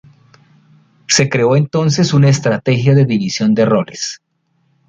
Se 1.05 1.29
creó 1.29 1.55
entonces 1.55 2.11
una 2.15 2.27
estrategia 2.27 2.95
de 2.95 3.05
división 3.05 3.53
de 3.53 3.65
roles. 3.65 4.19